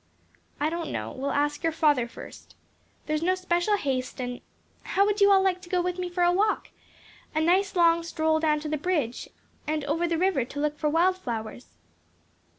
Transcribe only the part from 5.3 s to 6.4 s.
all like to go with me for a